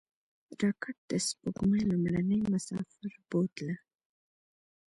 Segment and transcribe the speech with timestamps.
[0.61, 3.75] راکټ د سپوږمۍ لومړنی مسافر بوتله